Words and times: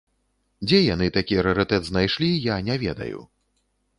Дзе 0.67 0.79
яны 0.93 1.09
такі 1.17 1.35
рарытэт 1.49 1.85
знайшлі, 1.89 2.31
я 2.53 2.57
не 2.69 2.79
ведаю. 2.87 3.19